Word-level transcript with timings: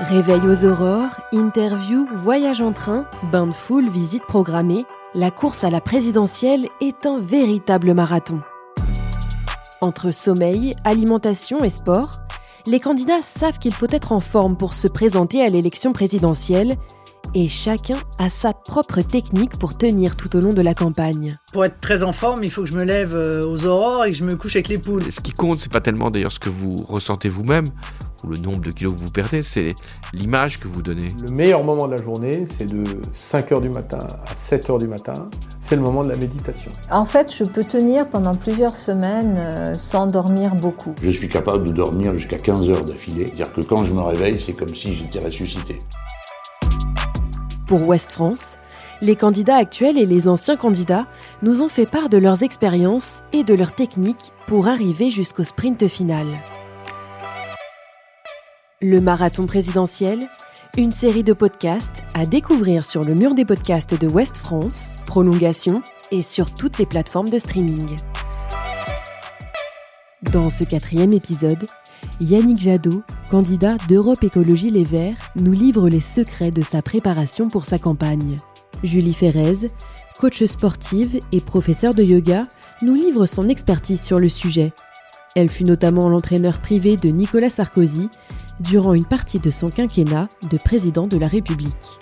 Réveil 0.00 0.40
aux 0.48 0.64
aurores, 0.64 1.20
interview, 1.30 2.08
voyage 2.14 2.62
en 2.62 2.72
train, 2.72 3.04
bain 3.30 3.46
de 3.46 3.52
foule, 3.52 3.90
visite 3.90 4.22
programmée, 4.22 4.86
la 5.14 5.30
course 5.30 5.62
à 5.62 5.68
la 5.68 5.82
présidentielle 5.82 6.68
est 6.80 7.04
un 7.04 7.18
véritable 7.18 7.92
marathon. 7.92 8.40
Entre 9.82 10.10
sommeil, 10.10 10.74
alimentation 10.84 11.62
et 11.62 11.68
sport, 11.68 12.20
les 12.66 12.80
candidats 12.80 13.20
savent 13.20 13.58
qu'il 13.58 13.74
faut 13.74 13.90
être 13.90 14.12
en 14.12 14.20
forme 14.20 14.56
pour 14.56 14.72
se 14.72 14.88
présenter 14.88 15.42
à 15.42 15.48
l'élection 15.48 15.92
présidentielle 15.92 16.78
et 17.34 17.48
chacun 17.48 17.96
a 18.18 18.28
sa 18.28 18.52
propre 18.52 19.00
technique 19.02 19.58
pour 19.58 19.76
tenir 19.76 20.16
tout 20.16 20.36
au 20.36 20.40
long 20.40 20.52
de 20.52 20.62
la 20.62 20.74
campagne. 20.74 21.38
Pour 21.52 21.64
être 21.64 21.80
très 21.80 22.02
en 22.02 22.12
forme, 22.12 22.44
il 22.44 22.50
faut 22.50 22.62
que 22.62 22.68
je 22.68 22.74
me 22.74 22.84
lève 22.84 23.14
euh, 23.14 23.46
aux 23.46 23.66
aurores 23.66 24.04
et 24.04 24.10
que 24.10 24.16
je 24.16 24.24
me 24.24 24.36
couche 24.36 24.56
avec 24.56 24.68
les 24.68 24.78
poules. 24.78 25.10
Ce 25.10 25.20
qui 25.20 25.32
compte, 25.32 25.60
c'est 25.60 25.72
pas 25.72 25.80
tellement 25.80 26.10
d'ailleurs 26.10 26.32
ce 26.32 26.40
que 26.40 26.50
vous 26.50 26.76
ressentez 26.88 27.28
vous-même 27.28 27.70
ou 28.24 28.28
le 28.28 28.36
nombre 28.36 28.60
de 28.60 28.70
kilos 28.70 28.94
que 28.94 28.98
vous 28.98 29.10
perdez, 29.10 29.42
c'est 29.42 29.74
l'image 30.12 30.60
que 30.60 30.68
vous 30.68 30.82
donnez. 30.82 31.08
Le 31.22 31.30
meilleur 31.30 31.64
moment 31.64 31.86
de 31.86 31.94
la 31.94 32.02
journée, 32.02 32.44
c'est 32.46 32.66
de 32.66 32.84
5h 33.14 33.62
du 33.62 33.68
matin 33.68 33.98
à 34.26 34.34
7h 34.34 34.78
du 34.78 34.86
matin. 34.86 35.28
C'est 35.60 35.76
le 35.76 35.82
moment 35.82 36.02
de 36.02 36.08
la 36.08 36.16
méditation. 36.16 36.70
En 36.90 37.04
fait, 37.04 37.34
je 37.34 37.44
peux 37.44 37.64
tenir 37.64 38.08
pendant 38.08 38.34
plusieurs 38.34 38.76
semaines 38.76 39.36
euh, 39.38 39.76
sans 39.76 40.06
dormir 40.06 40.54
beaucoup. 40.54 40.94
Je 41.02 41.10
suis 41.10 41.28
capable 41.28 41.68
de 41.68 41.72
dormir 41.72 42.14
jusqu'à 42.14 42.38
15 42.38 42.68
heures 42.68 42.84
d'affilée. 42.84 43.26
C'est-à-dire 43.26 43.52
que 43.52 43.60
quand 43.60 43.84
je 43.84 43.92
me 43.92 44.00
réveille, 44.00 44.42
c'est 44.44 44.54
comme 44.54 44.74
si 44.74 44.94
j'étais 44.94 45.20
ressuscité. 45.20 45.78
Pour 47.70 47.86
Ouest 47.86 48.10
France, 48.10 48.58
les 49.00 49.14
candidats 49.14 49.54
actuels 49.54 49.96
et 49.96 50.04
les 50.04 50.26
anciens 50.26 50.56
candidats 50.56 51.06
nous 51.40 51.62
ont 51.62 51.68
fait 51.68 51.86
part 51.86 52.08
de 52.08 52.18
leurs 52.18 52.42
expériences 52.42 53.22
et 53.32 53.44
de 53.44 53.54
leurs 53.54 53.70
techniques 53.70 54.32
pour 54.48 54.66
arriver 54.66 55.08
jusqu'au 55.08 55.44
sprint 55.44 55.86
final. 55.86 56.26
Le 58.82 59.00
marathon 59.00 59.46
présidentiel, 59.46 60.26
une 60.76 60.90
série 60.90 61.22
de 61.22 61.32
podcasts 61.32 62.02
à 62.14 62.26
découvrir 62.26 62.84
sur 62.84 63.04
le 63.04 63.14
mur 63.14 63.36
des 63.36 63.44
podcasts 63.44 63.94
de 63.94 64.08
Ouest 64.08 64.38
France, 64.38 64.90
prolongation 65.06 65.80
et 66.10 66.22
sur 66.22 66.52
toutes 66.52 66.78
les 66.78 66.86
plateformes 66.86 67.30
de 67.30 67.38
streaming. 67.38 67.98
Dans 70.32 70.50
ce 70.50 70.64
quatrième 70.64 71.12
épisode, 71.12 71.66
Yannick 72.20 72.58
Jadot, 72.58 73.04
candidat 73.30 73.76
d'Europe 73.88 74.24
Écologie 74.24 74.72
Les 74.72 74.82
Verts, 74.82 75.30
nous 75.36 75.52
livre 75.52 75.88
les 75.88 76.00
secrets 76.00 76.50
de 76.50 76.62
sa 76.62 76.82
préparation 76.82 77.48
pour 77.48 77.64
sa 77.64 77.78
campagne. 77.78 78.36
Julie 78.82 79.14
Ferrez, 79.14 79.70
coach 80.18 80.42
sportive 80.44 81.20
et 81.30 81.40
professeur 81.40 81.94
de 81.94 82.02
yoga, 82.02 82.48
nous 82.82 82.94
livre 82.94 83.26
son 83.26 83.48
expertise 83.48 84.02
sur 84.02 84.18
le 84.18 84.28
sujet. 84.28 84.72
Elle 85.36 85.48
fut 85.48 85.64
notamment 85.64 86.08
l'entraîneur 86.08 86.60
privé 86.60 86.96
de 86.96 87.10
Nicolas 87.10 87.50
Sarkozy 87.50 88.10
durant 88.58 88.94
une 88.94 89.06
partie 89.06 89.38
de 89.38 89.50
son 89.50 89.70
quinquennat 89.70 90.28
de 90.50 90.58
président 90.58 91.06
de 91.06 91.16
la 91.16 91.28
République. 91.28 92.00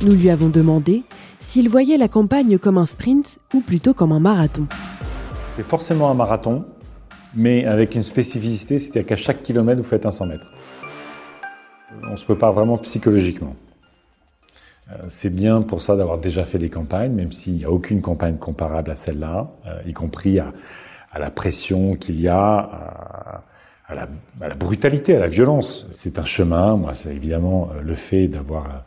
Nous 0.00 0.12
lui 0.12 0.30
avons 0.30 0.48
demandé 0.48 1.02
s'il 1.40 1.68
voyait 1.68 1.98
la 1.98 2.06
campagne 2.06 2.56
comme 2.58 2.78
un 2.78 2.86
sprint 2.86 3.40
ou 3.52 3.60
plutôt 3.60 3.94
comme 3.94 4.12
un 4.12 4.20
marathon. 4.20 4.68
C'est 5.50 5.64
forcément 5.64 6.08
un 6.08 6.14
marathon, 6.14 6.64
mais 7.34 7.64
avec 7.64 7.96
une 7.96 8.04
spécificité, 8.04 8.78
c'est-à-dire 8.78 9.06
qu'à 9.06 9.16
chaque 9.16 9.42
kilomètre, 9.42 9.82
vous 9.82 9.88
faites 9.88 10.06
un 10.06 10.12
100 10.12 10.26
mètres. 10.26 10.46
On 12.08 12.14
se 12.14 12.24
prépare 12.24 12.52
vraiment 12.52 12.78
psychologiquement. 12.78 13.56
Euh, 14.92 14.94
c'est 15.08 15.34
bien 15.34 15.62
pour 15.62 15.82
ça 15.82 15.96
d'avoir 15.96 16.18
déjà 16.18 16.44
fait 16.44 16.58
des 16.58 16.70
campagnes, 16.70 17.12
même 17.12 17.32
s'il 17.32 17.54
n'y 17.54 17.64
a 17.64 17.70
aucune 17.70 18.00
campagne 18.00 18.36
comparable 18.36 18.92
à 18.92 18.94
celle-là, 18.94 19.50
euh, 19.66 19.80
y 19.84 19.94
compris 19.94 20.38
à, 20.38 20.52
la 21.18 21.32
pression 21.32 21.96
qu'il 21.96 22.20
y 22.20 22.28
a, 22.28 22.56
à, 23.88 23.94
la, 23.96 24.08
à, 24.40 24.48
la, 24.48 24.54
brutalité, 24.54 25.16
à 25.16 25.18
la 25.18 25.26
violence. 25.26 25.88
C'est 25.90 26.20
un 26.20 26.24
chemin. 26.24 26.76
Moi, 26.76 26.94
c'est 26.94 27.12
évidemment 27.12 27.70
euh, 27.74 27.82
le 27.82 27.96
fait 27.96 28.28
d'avoir 28.28 28.84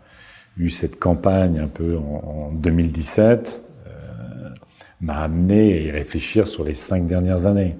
eu 0.57 0.69
cette 0.69 0.99
campagne 0.99 1.59
un 1.59 1.67
peu 1.67 1.97
en, 1.97 2.51
2017 2.53 3.63
euh, 3.87 3.89
m'a 4.99 5.23
amené 5.23 5.73
à 5.73 5.77
y 5.77 5.91
réfléchir 5.91 6.47
sur 6.47 6.63
les 6.63 6.73
cinq 6.73 7.07
dernières 7.07 7.45
années. 7.45 7.77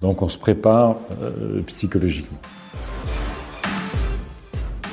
Donc 0.00 0.22
on 0.22 0.28
se 0.28 0.38
prépare 0.38 0.96
euh, 1.22 1.62
psychologiquement. 1.62 2.38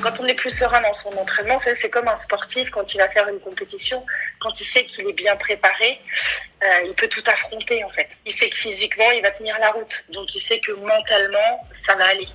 Quand 0.02 0.20
on 0.20 0.26
est 0.26 0.34
plus 0.34 0.50
serein 0.50 0.82
dans 0.82 0.92
son 0.92 1.16
entraînement, 1.16 1.56
c'est 1.58 1.88
comme 1.88 2.08
un 2.08 2.16
sportif 2.16 2.68
quand 2.70 2.92
il 2.92 2.98
va 2.98 3.08
faire 3.08 3.26
une 3.26 3.40
compétition, 3.40 4.04
quand 4.38 4.60
il 4.60 4.64
sait 4.64 4.84
qu'il 4.84 5.08
est 5.08 5.14
bien 5.14 5.34
préparé, 5.36 5.98
euh, 6.62 6.66
il 6.86 6.92
peut 6.92 7.08
tout 7.08 7.22
affronter 7.26 7.82
en 7.84 7.88
fait. 7.88 8.08
Il 8.26 8.32
sait 8.32 8.50
que 8.50 8.56
physiquement 8.56 9.10
il 9.16 9.22
va 9.22 9.30
tenir 9.30 9.56
la 9.58 9.70
route, 9.70 10.04
donc 10.12 10.34
il 10.34 10.40
sait 10.40 10.60
que 10.60 10.72
mentalement 10.72 11.66
ça 11.72 11.94
va 11.96 12.04
aller. 12.08 12.28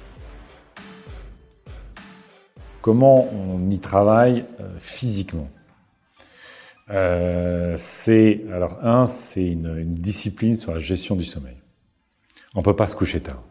Comment 2.82 3.30
on 3.32 3.70
y 3.70 3.80
travaille 3.80 4.46
physiquement 4.80 5.50
euh, 6.90 7.76
C'est 7.78 8.42
alors 8.52 8.84
un, 8.84 9.06
c'est 9.06 9.46
une, 9.46 9.94
discipline 9.94 10.58
sur 10.58 10.74
la 10.74 10.80
gestion 10.80 11.16
du 11.16 11.26
sommeil. 11.26 11.58
On 12.56 12.62
peut 12.62 12.76
pas 12.76 12.88
se 12.88 12.96
coucher 12.96 13.22
tard, 13.22 13.42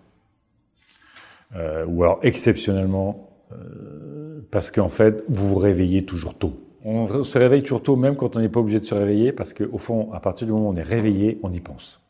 euh, 1.54 1.84
ou 1.86 2.02
alors 2.02 2.18
exceptionnellement 2.22 3.24
parce 4.50 4.70
qu'en 4.70 4.90
fait 4.90 5.24
vous 5.28 5.48
vous 5.48 5.58
réveillez 5.58 6.04
toujours 6.04 6.36
tôt. 6.36 6.68
On 6.84 7.24
se 7.24 7.38
réveille 7.38 7.62
toujours 7.62 7.82
tôt, 7.82 7.96
même 7.96 8.16
quand 8.16 8.36
on 8.36 8.40
n'est 8.40 8.48
pas 8.48 8.60
obligé 8.60 8.80
de 8.80 8.84
se 8.84 8.94
réveiller, 8.94 9.32
parce 9.32 9.52
qu'au 9.52 9.78
fond, 9.78 10.12
à 10.12 10.20
partir 10.20 10.46
du 10.46 10.52
moment 10.52 10.68
où 10.68 10.72
on 10.72 10.76
est 10.76 10.82
réveillé, 10.82 11.40
on 11.42 11.52
y 11.52 11.60
pense. 11.60 12.00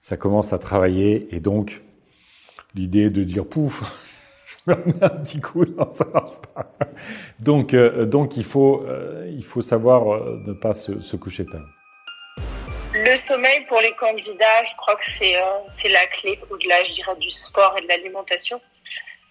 Ça 0.00 0.16
commence 0.16 0.52
à 0.52 0.58
travailler, 0.58 1.34
et 1.34 1.40
donc 1.40 1.82
l'idée 2.74 3.08
de 3.08 3.24
dire 3.24 3.46
pouf, 3.46 3.82
me 4.66 4.74
remets 4.74 5.02
un 5.02 5.08
petit 5.08 5.40
coup, 5.40 5.64
non, 5.64 5.90
ça 5.90 6.04
marche 6.06 6.38
pas. 6.54 6.72
Donc, 7.40 7.74
euh, 7.74 8.04
donc 8.04 8.36
il 8.36 8.44
faut, 8.44 8.84
euh, 8.86 9.28
il 9.30 9.44
faut 9.44 9.62
savoir 9.62 10.14
euh, 10.14 10.40
ne 10.46 10.52
pas 10.52 10.74
se, 10.74 11.16
coucher 11.16 11.44
tard. 11.46 11.66
Le 12.94 13.16
sommeil 13.16 13.64
pour 13.66 13.80
les 13.80 13.92
candidats, 13.92 14.64
je 14.64 14.76
crois 14.76 14.96
que 14.96 15.04
c'est 15.04 15.36
c'est 15.72 15.88
la 15.88 16.06
clé 16.06 16.38
au-delà, 16.50 16.84
je 16.84 16.92
dirais, 16.92 17.16
du 17.16 17.30
sport 17.30 17.74
et 17.78 17.80
de 17.80 17.88
l'alimentation, 17.88 18.60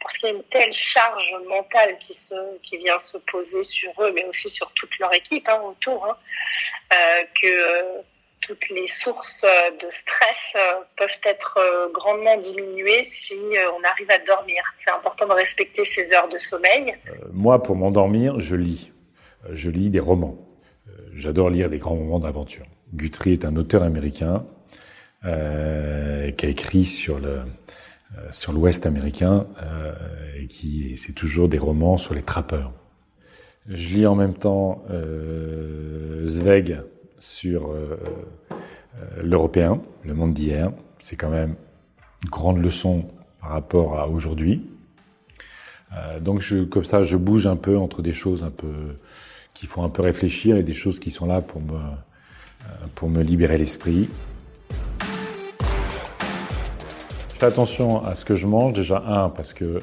parce 0.01 0.17
qu'il 0.17 0.29
y 0.29 0.31
a 0.31 0.35
une 0.35 0.43
telle 0.45 0.73
charge 0.73 1.31
mentale 1.47 1.97
qui 1.99 2.13
se 2.15 2.33
qui 2.63 2.77
vient 2.77 2.97
se 2.97 3.19
poser 3.19 3.63
sur 3.63 3.91
eux, 3.99 4.11
mais 4.15 4.25
aussi 4.25 4.49
sur 4.49 4.71
toute 4.71 4.97
leur 4.97 5.13
équipe 5.13 5.47
hein, 5.47 5.61
autour, 5.63 6.07
hein, 6.07 6.17
que 7.39 8.01
toutes 8.41 8.69
les 8.69 8.87
sources 8.87 9.45
euh, 9.45 9.71
de 9.83 9.89
stress 9.89 10.55
euh, 10.55 10.81
peuvent 10.97 11.09
être 11.23 11.57
euh, 11.59 11.91
grandement 11.93 12.37
diminuées 12.37 13.03
si 13.03 13.35
on 13.79 13.87
arrive 13.87 14.09
à 14.09 14.19
dormir. 14.25 14.63
C'est 14.75 14.91
important 14.91 15.27
de 15.27 15.33
respecter 15.33 15.85
ses 15.85 16.13
heures 16.13 16.27
de 16.27 16.39
sommeil. 16.39 16.95
moi, 17.31 17.61
pour 17.61 17.75
m'endormir, 17.75 18.39
je 18.39 18.55
lis. 18.55 18.91
Je 19.49 19.69
lis 19.69 19.89
des 19.89 19.99
romans. 19.99 20.37
J'adore 21.13 21.49
lire 21.49 21.69
des 21.69 21.77
grands 21.77 21.95
romans 21.95 22.19
d'aventure. 22.19 22.65
Guthrie 22.93 23.33
est 23.33 23.45
un 23.45 23.55
auteur 23.55 23.83
américain 23.83 24.45
qui 25.23 25.27
a 25.27 26.49
écrit 26.49 26.83
sur 26.83 27.19
le 27.19 27.41
sur 28.29 28.53
l'Ouest 28.53 28.85
américain 28.85 29.47
et 30.37 30.47
qui 30.47 30.95
c'est 30.95 31.13
toujours 31.13 31.47
des 31.47 31.59
romans 31.59 31.97
sur 31.97 32.13
les 32.13 32.23
trappeurs. 32.23 32.71
Je 33.67 33.89
lis 33.89 34.05
en 34.05 34.15
même 34.15 34.35
temps 34.35 34.83
Zweig 36.23 36.81
sur 37.21 37.69
euh, 37.69 37.97
euh, 38.51 38.55
l'européen, 39.23 39.79
le 40.03 40.13
monde 40.13 40.33
d'hier. 40.33 40.71
C'est 40.99 41.15
quand 41.15 41.29
même 41.29 41.55
une 42.23 42.29
grande 42.29 42.57
leçon 42.57 43.05
par 43.39 43.51
rapport 43.51 43.97
à 43.99 44.07
aujourd'hui. 44.07 44.67
Euh, 45.93 46.19
donc 46.19 46.43
comme 46.69 46.83
ça, 46.83 47.03
je 47.03 47.15
bouge 47.17 47.45
un 47.47 47.55
peu 47.55 47.77
entre 47.77 48.01
des 48.01 48.11
choses 48.11 48.43
un 48.43 48.49
peu 48.49 48.97
qui 49.53 49.67
font 49.67 49.83
un 49.83 49.89
peu 49.89 50.01
réfléchir 50.01 50.57
et 50.57 50.63
des 50.63 50.73
choses 50.73 50.99
qui 50.99 51.11
sont 51.11 51.27
là 51.27 51.41
pour 51.41 51.61
me 51.61 51.79
pour 52.95 53.09
me 53.09 53.23
libérer 53.23 53.57
l'esprit. 53.57 54.07
Je 54.69 54.75
fais 57.37 57.47
attention 57.47 58.05
à 58.05 58.15
ce 58.15 58.23
que 58.23 58.35
je 58.35 58.45
mange 58.45 58.73
déjà 58.73 58.99
un 58.99 59.29
parce 59.29 59.53
que 59.53 59.81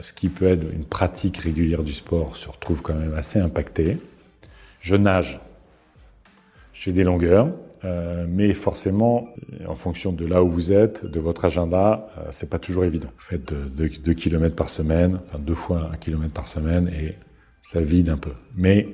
ce 0.00 0.12
qui 0.12 0.28
peut 0.28 0.48
être 0.48 0.66
une 0.72 0.84
pratique 0.84 1.36
régulière 1.38 1.84
du 1.84 1.92
sport 1.92 2.36
se 2.36 2.48
retrouve 2.48 2.82
quand 2.82 2.94
même 2.94 3.14
assez 3.14 3.38
impacté. 3.38 3.98
Je 4.80 4.96
nage 4.96 5.40
je 6.76 6.84
fais 6.84 6.92
des 6.92 7.04
longueurs, 7.04 7.50
euh, 7.84 8.26
mais 8.28 8.52
forcément, 8.54 9.28
en 9.66 9.76
fonction 9.76 10.12
de 10.12 10.26
là 10.26 10.42
où 10.42 10.50
vous 10.50 10.72
êtes, 10.72 11.06
de 11.06 11.20
votre 11.20 11.44
agenda, 11.44 12.08
euh, 12.18 12.22
c'est 12.30 12.50
pas 12.50 12.58
toujours 12.58 12.84
évident. 12.84 13.08
Vous 13.16 13.24
faites 13.24 13.52
2 13.52 14.14
km 14.14 14.54
par 14.54 14.70
semaine, 14.70 15.20
enfin 15.26 15.38
deux 15.38 15.54
fois 15.54 15.90
un 15.92 15.96
kilomètre 15.96 16.34
par 16.34 16.48
semaine, 16.48 16.88
et 16.88 17.14
ça 17.62 17.80
vide 17.80 18.08
un 18.08 18.18
peu. 18.18 18.32
Mais 18.56 18.88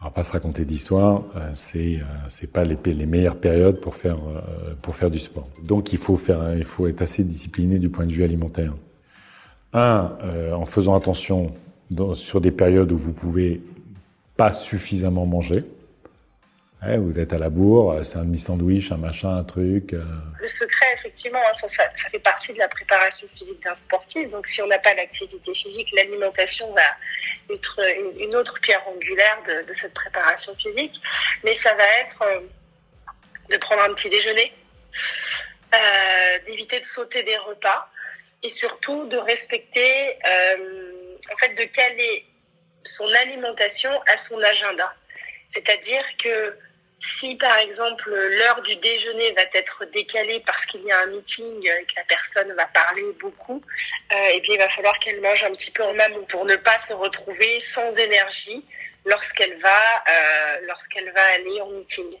on 0.00 0.04
va 0.04 0.10
pas 0.10 0.22
se 0.22 0.32
raconter 0.32 0.64
d'histoire, 0.64 1.24
euh, 1.36 1.50
c'est 1.54 1.96
euh, 1.96 2.04
c'est 2.28 2.52
pas 2.52 2.64
les, 2.64 2.76
les 2.84 3.06
meilleures 3.06 3.38
périodes 3.38 3.80
pour 3.80 3.94
faire 3.94 4.16
euh, 4.16 4.74
pour 4.82 4.94
faire 4.94 5.10
du 5.10 5.18
sport. 5.18 5.48
Donc 5.62 5.92
il 5.92 5.98
faut 5.98 6.16
faire, 6.16 6.54
il 6.54 6.64
faut 6.64 6.86
être 6.86 7.02
assez 7.02 7.24
discipliné 7.24 7.78
du 7.78 7.88
point 7.88 8.06
de 8.06 8.12
vue 8.12 8.24
alimentaire. 8.24 8.74
Un, 9.72 10.12
en 10.54 10.64
faisant 10.64 10.94
attention 10.96 11.52
sur 12.14 12.40
des 12.40 12.50
périodes 12.50 12.92
où 12.92 12.96
vous 12.96 13.12
pouvez 13.12 13.60
pas 14.36 14.52
suffisamment 14.52 15.26
manger. 15.26 15.64
Vous 16.82 17.18
êtes 17.18 17.32
à 17.32 17.38
la 17.38 17.48
bourre, 17.48 18.04
c'est 18.04 18.18
un 18.18 18.24
demi-sandwich, 18.24 18.92
un 18.92 18.96
machin, 18.96 19.36
un 19.36 19.44
truc. 19.44 19.92
euh. 19.92 20.04
Le 20.38 20.46
secret, 20.46 20.86
effectivement, 20.94 21.40
hein, 21.40 21.68
ça, 21.68 21.90
fait 22.12 22.18
partie 22.20 22.52
de 22.52 22.58
la 22.58 22.68
préparation 22.68 23.26
physique 23.34 23.60
d'un 23.64 23.74
sportif. 23.74 24.28
Donc, 24.30 24.46
si 24.46 24.62
on 24.62 24.68
n'a 24.68 24.78
pas 24.78 24.94
d'activité 24.94 25.52
physique, 25.54 25.88
l'alimentation 25.96 26.72
va 26.74 27.54
être 27.54 27.80
une, 27.98 28.28
une 28.28 28.36
autre 28.36 28.60
pierre 28.60 28.86
angulaire 28.86 29.42
de, 29.66 29.72
cette 29.72 29.94
préparation 29.94 30.54
physique. 30.56 31.00
Mais 31.42 31.54
ça 31.54 31.74
va 31.74 31.84
être 32.00 32.22
euh, 32.22 32.40
de 33.50 33.56
prendre 33.56 33.82
un 33.82 33.94
petit 33.94 34.10
déjeuner, 34.10 34.52
euh, 35.74 36.38
d'éviter 36.46 36.78
de 36.78 36.84
sauter 36.84 37.22
des 37.24 37.36
repas 37.38 37.88
et 38.42 38.48
surtout 38.48 39.06
de 39.06 39.16
respecter, 39.16 40.18
euh, 40.24 40.92
en 41.32 41.36
fait, 41.38 41.54
de 41.54 41.64
caler 41.64 42.26
son 42.84 43.08
alimentation 43.22 43.90
à 44.06 44.16
son 44.16 44.40
agenda. 44.42 44.94
C'est-à-dire 45.52 46.04
que 46.22 46.56
si 46.98 47.36
par 47.36 47.58
exemple 47.58 48.10
l'heure 48.10 48.62
du 48.62 48.76
déjeuner 48.76 49.32
va 49.32 49.42
être 49.54 49.84
décalée 49.92 50.42
parce 50.46 50.64
qu'il 50.66 50.82
y 50.82 50.90
a 50.90 51.00
un 51.00 51.06
meeting 51.06 51.66
et 51.66 51.84
que 51.84 51.94
la 51.96 52.04
personne 52.04 52.52
va 52.54 52.66
parler 52.66 53.04
beaucoup, 53.20 53.62
euh, 54.12 54.28
et 54.32 54.40
bien 54.40 54.54
il 54.54 54.58
va 54.58 54.68
falloir 54.68 54.98
qu'elle 54.98 55.20
mange 55.20 55.44
un 55.44 55.52
petit 55.52 55.70
peu 55.70 55.82
en 55.82 55.98
amont 55.98 56.24
pour 56.24 56.44
ne 56.44 56.56
pas 56.56 56.78
se 56.78 56.92
retrouver 56.94 57.60
sans 57.60 57.90
énergie 57.98 58.64
lorsqu'elle 59.04 59.58
va 59.58 60.04
euh, 60.08 60.66
va 61.14 61.22
aller 61.34 61.60
en 61.60 61.68
meeting. 61.70 62.16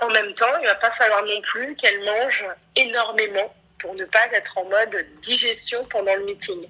En 0.00 0.08
même 0.10 0.34
temps, 0.34 0.56
il 0.60 0.66
va 0.66 0.74
pas 0.74 0.90
falloir 0.92 1.24
non 1.24 1.40
plus 1.40 1.74
qu'elle 1.76 2.04
mange 2.04 2.44
énormément 2.76 3.54
pour 3.80 3.94
ne 3.94 4.04
pas 4.04 4.26
être 4.32 4.58
en 4.58 4.64
mode 4.64 5.06
digestion 5.22 5.84
pendant 5.86 6.14
le 6.14 6.24
meeting. 6.24 6.66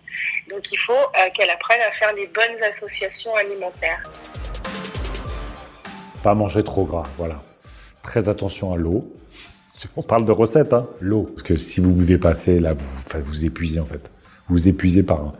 Donc 0.48 0.70
il 0.72 0.76
faut 0.78 0.92
euh, 0.92 1.30
qu'elle 1.34 1.50
apprenne 1.50 1.80
à 1.82 1.92
faire 1.92 2.12
les 2.12 2.26
bonnes 2.28 2.62
associations 2.62 3.34
alimentaires. 3.34 4.02
Pas 6.26 6.34
manger 6.34 6.64
trop 6.64 6.84
gras, 6.84 7.06
voilà. 7.18 7.40
Très 8.02 8.28
attention 8.28 8.72
à 8.72 8.76
l'eau. 8.76 9.14
On 9.96 10.02
parle 10.02 10.24
de 10.24 10.32
recettes, 10.32 10.72
hein, 10.72 10.88
l'eau. 11.00 11.22
Parce 11.22 11.44
que 11.44 11.54
si 11.54 11.78
vous 11.78 11.92
buvez 11.92 12.18
pas 12.18 12.30
assez, 12.30 12.58
là, 12.58 12.72
vous 12.72 12.84
vous 13.24 13.44
épuisez 13.44 13.78
en 13.78 13.84
fait. 13.84 14.10
Vous 14.48 14.56
vous 14.56 14.66
épuisez 14.66 15.04
par 15.04 15.34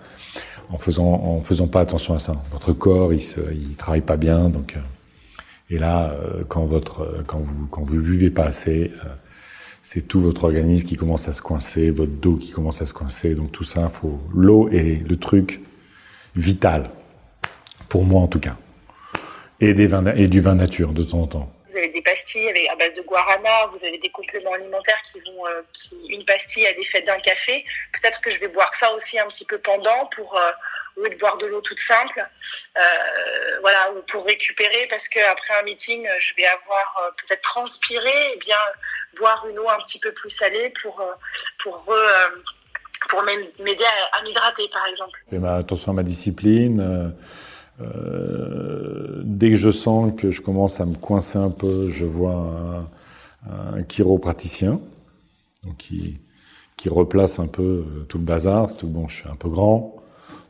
en 0.71 0.79
faisant 0.79 1.09
en 1.09 1.43
faisant 1.43 1.67
pas 1.67 1.81
attention 1.81 2.15
à 2.15 2.21
ça. 2.21 2.37
Votre 2.53 2.73
corps, 2.73 3.13
il 3.13 3.21
se, 3.21 3.41
il 3.53 3.77
travaille 3.77 4.03
pas 4.03 4.17
bien, 4.17 4.49
donc. 4.49 4.77
euh, 4.77 4.81
et 5.71 5.79
là, 5.81 6.13
euh, 6.13 6.45
quand 6.49 6.65
votre 6.65 7.01
euh, 7.01 7.25
quand 7.27 7.41
vous 7.41 7.67
quand 7.67 7.83
vous 7.83 8.01
buvez 8.01 8.31
pas 8.31 8.45
assez, 8.45 8.93
c'est 9.83 10.03
tout 10.03 10.21
votre 10.21 10.45
organisme 10.45 10.87
qui 10.87 10.95
commence 10.95 11.27
à 11.27 11.33
se 11.33 11.43
coincer, 11.43 11.91
votre 11.91 12.13
dos 12.13 12.37
qui 12.37 12.53
commence 12.53 12.81
à 12.81 12.87
se 12.87 12.95
coincer. 12.95 13.35
Donc 13.35 13.51
tout 13.51 13.65
ça, 13.65 13.89
faut 13.89 14.21
l'eau 14.33 14.69
est 14.69 15.03
le 15.05 15.17
truc 15.17 15.63
vital 16.37 16.85
pour 17.89 18.05
moi 18.05 18.21
en 18.23 18.29
tout 18.29 18.39
cas. 18.39 18.57
Et 19.61 19.73
des 19.75 19.87
vins 19.87 20.05
et 20.15 20.29
du 20.29 20.41
vin 20.41 20.55
nature 20.55 20.93
de 20.93 21.03
temps 21.03 21.23
en 21.23 21.27
temps. 21.27 21.53
Vous 21.71 21.79
avez 21.79 21.89
des 21.89 22.03
pastilles 22.03 22.49
avec, 22.49 22.69
à 22.69 22.77
base 22.77 22.93
de 22.95 23.03
guarana, 23.03 23.67
vous 23.73 23.85
avez 23.85 23.99
des 23.99 24.11
compléments 24.11 24.53
alimentaires 24.53 25.01
qui 25.11 25.19
vont, 25.21 25.47
euh, 25.47 25.63
qui, 25.73 25.95
une 26.09 26.25
pastille 26.25 26.67
à 26.67 26.73
l'effet 26.73 27.03
d'un 27.03 27.19
café. 27.21 27.65
Peut-être 27.95 28.21
que 28.21 28.31
je 28.31 28.39
vais 28.41 28.49
boire 28.49 28.75
ça 28.75 28.93
aussi 28.95 29.19
un 29.19 29.27
petit 29.29 29.45
peu 29.45 29.59
pendant 29.59 30.07
pour, 30.15 30.37
euh, 30.37 30.51
au 30.97 31.05
lieu 31.05 31.11
de 31.11 31.17
boire 31.17 31.37
de 31.39 31.47
l'eau 31.47 31.61
toute 31.63 31.79
simple, 31.79 32.27
euh, 32.77 32.81
voilà, 33.61 33.93
ou 33.93 34.03
pour 34.11 34.25
récupérer 34.27 34.87
parce 34.89 35.09
que 35.09 35.21
après 35.31 35.59
un 35.61 35.63
meeting, 35.65 36.07
je 36.21 36.33
vais 36.37 36.47
avoir 36.47 37.03
euh, 37.05 37.11
peut-être 37.27 37.43
transpiré, 37.43 38.33
et 38.35 38.39
bien 38.39 38.57
boire 39.19 39.47
une 39.51 39.59
eau 39.59 39.69
un 39.69 39.79
petit 39.87 40.01
peu 40.01 40.13
plus 40.13 40.31
salée 40.31 40.73
pour, 40.83 41.01
euh, 41.01 41.13
pour, 41.63 41.85
euh, 41.89 42.29
pour 43.09 43.23
m'aider 43.23 43.85
à, 43.85 44.19
à 44.19 44.23
m'hydrater 44.23 44.69
par 44.73 44.87
exemple. 44.87 45.19
Je 45.27 45.37
fais 45.37 45.41
ma- 45.41 45.57
attention 45.57 45.93
à 45.93 45.95
ma 45.95 46.03
discipline. 46.03 47.15
Dès 49.37 49.51
que 49.51 49.57
je 49.57 49.71
sens 49.71 50.15
que 50.17 50.31
je 50.31 50.41
commence 50.41 50.81
à 50.81 50.87
me 50.87 50.95
coincer 50.95 51.39
un 51.39 51.51
peu, 51.51 51.91
je 51.91 52.07
vois 52.07 52.87
un, 53.49 53.83
chiropraticien 53.85 54.81
donc 55.63 55.77
qui, 55.77 56.19
qui 56.77 56.89
replace 56.89 57.39
un 57.39 57.47
peu 57.47 57.63
euh, 57.63 58.05
tout 58.09 58.19
le 58.19 58.25
bazar. 58.25 58.75
Que 58.77 58.87
bon, 58.87 59.07
je 59.07 59.21
suis 59.21 59.29
un 59.29 59.37
peu 59.37 59.49
grand. 59.49 59.97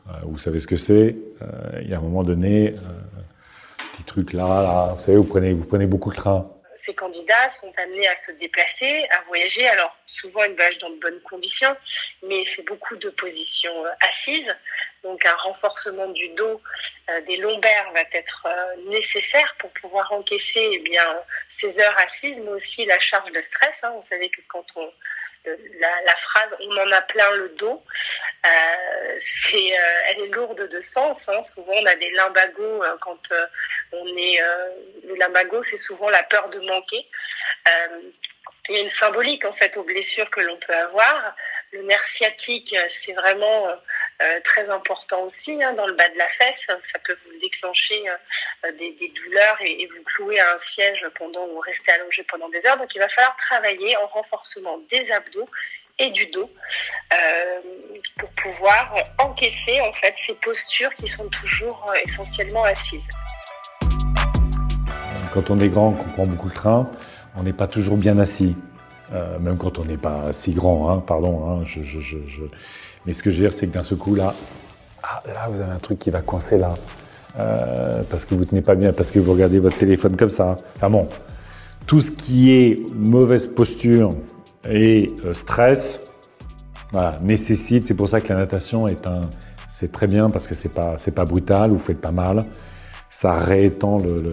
euh, 0.08 0.12
vous 0.24 0.38
savez 0.38 0.60
ce 0.60 0.66
que 0.66 0.76
c'est. 0.76 1.16
Il 1.82 1.90
y 1.90 1.94
a 1.94 1.98
un 1.98 2.00
moment 2.00 2.22
donné, 2.22 2.70
euh, 2.70 2.74
petit 3.92 4.04
truc 4.04 4.32
là, 4.32 4.62
là. 4.62 4.94
Vous 4.96 5.02
savez, 5.02 5.18
vous 5.18 5.24
prenez, 5.24 5.52
vous 5.52 5.64
prenez 5.64 5.86
beaucoup 5.86 6.10
le 6.10 6.16
train. 6.16 6.46
Ces 6.86 6.94
candidats 6.94 7.48
sont 7.48 7.72
amenés 7.78 8.06
à 8.06 8.14
se 8.14 8.30
déplacer, 8.32 9.06
à 9.10 9.20
voyager. 9.22 9.68
Alors, 9.68 9.96
souvent, 10.06 10.44
ils 10.44 10.54
voyagent 10.54 10.78
dans 10.78 10.90
de 10.90 11.00
bonnes 11.00 11.20
conditions, 11.22 11.76
mais 12.22 12.44
c'est 12.44 12.62
beaucoup 12.62 12.96
de 12.96 13.10
positions 13.10 13.84
euh, 13.84 13.90
assises. 14.08 14.54
Donc, 15.02 15.26
un 15.26 15.34
renforcement 15.34 16.06
du 16.08 16.28
dos, 16.30 16.62
euh, 17.10 17.20
des 17.22 17.38
lombaires 17.38 17.90
va 17.92 18.02
être 18.12 18.46
euh, 18.46 18.76
nécessaire 18.88 19.56
pour 19.58 19.70
pouvoir 19.72 20.12
encaisser 20.12 20.68
eh 20.74 20.78
bien, 20.78 21.08
ces 21.50 21.80
heures 21.80 21.98
assises, 21.98 22.38
mais 22.38 22.50
aussi 22.50 22.84
la 22.84 23.00
charge 23.00 23.32
de 23.32 23.42
stress. 23.42 23.82
hein. 23.82 23.92
Vous 23.96 24.06
savez 24.06 24.30
que 24.30 24.40
quand 24.48 24.66
on 24.76 24.92
la, 25.78 26.16
phrase 26.16 26.56
on 26.58 26.76
en 26.76 26.90
a 26.90 27.00
plein 27.02 27.30
le 27.36 27.50
dos, 27.50 27.80
c'est, 29.18 29.68
elle 30.08 30.22
est 30.24 30.34
lourde 30.34 30.68
de 30.68 30.80
sens. 30.80 31.28
hein. 31.28 31.42
Souvent, 31.44 31.72
on 31.72 31.86
a 31.86 31.94
des 31.94 32.10
limbagos 32.10 32.82
euh, 32.82 32.96
quand 33.00 33.32
euh, 34.04 34.68
le 35.04 35.14
limbago, 35.14 35.62
c'est 35.62 35.76
souvent 35.76 36.10
la 36.10 36.22
peur 36.24 36.48
de 36.48 36.60
manquer. 36.60 37.06
Euh, 37.68 38.00
il 38.68 38.74
y 38.74 38.78
a 38.78 38.80
une 38.80 38.90
symbolique 38.90 39.44
en 39.44 39.52
fait 39.52 39.76
aux 39.76 39.84
blessures 39.84 40.28
que 40.30 40.40
l'on 40.40 40.56
peut 40.56 40.74
avoir. 40.74 41.36
Le 41.72 41.82
nerf 41.82 42.04
sciatique, 42.06 42.74
euh, 42.76 42.86
c'est 42.88 43.12
vraiment 43.12 43.68
très 44.44 44.70
important 44.70 45.24
aussi 45.24 45.62
hein, 45.62 45.74
dans 45.74 45.86
le 45.86 45.92
bas 45.92 46.08
de 46.08 46.16
la 46.16 46.28
fesse. 46.28 46.70
Ça 46.84 46.98
peut 47.00 47.16
vous 47.26 47.38
déclencher 47.38 48.02
des, 48.78 49.12
douleurs 49.14 49.58
et, 49.60 49.86
vous 49.94 50.02
clouer 50.04 50.40
à 50.40 50.54
un 50.54 50.58
siège 50.58 51.06
pendant 51.18 51.46
ou 51.48 51.60
rester 51.60 51.92
allongé 51.92 52.22
pendant 52.24 52.48
des 52.48 52.64
heures. 52.64 52.78
Donc 52.78 52.94
il 52.94 52.98
va 52.98 53.08
falloir 53.08 53.36
travailler 53.36 53.94
en 53.98 54.06
renforcement 54.06 54.78
des 54.90 55.12
abdos 55.12 55.46
et 55.98 56.10
du 56.10 56.26
dos 56.26 56.50
pour 58.18 58.30
pouvoir 58.30 58.94
encaisser 59.18 59.82
en 59.82 59.92
fait 59.92 60.14
ces 60.16 60.34
postures 60.36 60.94
qui 60.94 61.06
sont 61.06 61.28
toujours 61.28 61.92
essentiellement 62.06 62.64
assises. 62.64 63.08
Quand 65.36 65.50
on 65.50 65.58
est 65.58 65.68
grand, 65.68 65.92
qu'on 65.92 66.08
prend 66.08 66.26
beaucoup 66.26 66.48
le 66.48 66.54
train, 66.54 66.88
on 67.36 67.42
n'est 67.42 67.52
pas 67.52 67.66
toujours 67.66 67.98
bien 67.98 68.18
assis. 68.18 68.56
Euh, 69.12 69.38
même 69.38 69.58
quand 69.58 69.78
on 69.78 69.84
n'est 69.84 69.98
pas 69.98 70.32
si 70.32 70.54
grand, 70.54 70.88
hein, 70.88 71.02
pardon. 71.06 71.60
Hein, 71.60 71.64
Mais 73.04 73.12
ce 73.12 73.22
que 73.22 73.30
je 73.30 73.36
veux 73.36 73.42
dire, 73.42 73.52
c'est 73.52 73.66
que 73.66 73.72
d'un 73.74 73.82
seul 73.82 73.98
coup, 73.98 74.14
là, 74.14 74.32
ah, 75.02 75.22
là, 75.26 75.46
vous 75.50 75.60
avez 75.60 75.72
un 75.72 75.78
truc 75.78 75.98
qui 75.98 76.08
va 76.08 76.22
coincer 76.22 76.56
là. 76.56 76.72
Euh, 77.38 78.02
parce 78.08 78.24
que 78.24 78.34
vous 78.34 78.46
tenez 78.46 78.62
pas 78.62 78.76
bien, 78.76 78.94
parce 78.94 79.10
que 79.10 79.18
vous 79.18 79.30
regardez 79.34 79.58
votre 79.58 79.76
téléphone 79.76 80.16
comme 80.16 80.30
ça. 80.30 80.58
Enfin 80.74 80.88
bon, 80.88 81.06
tout 81.86 82.00
ce 82.00 82.10
qui 82.12 82.50
est 82.52 82.80
mauvaise 82.94 83.46
posture 83.46 84.14
et 84.66 85.12
euh, 85.26 85.34
stress, 85.34 86.00
nécessite. 87.20 87.86
C'est 87.86 87.92
pour 87.92 88.08
ça 88.08 88.22
que 88.22 88.32
la 88.32 88.38
natation 88.38 88.88
est 88.88 89.06
un, 89.06 89.20
c'est 89.68 89.92
très 89.92 90.06
bien 90.06 90.30
parce 90.30 90.46
que 90.46 90.54
c'est 90.54 90.70
pas, 90.72 90.96
pas 91.14 91.24
brutal, 91.26 91.72
vous 91.72 91.78
faites 91.78 92.00
pas 92.00 92.10
mal. 92.10 92.46
Ça 93.10 93.34
réétend 93.34 93.98
le- 93.98 94.32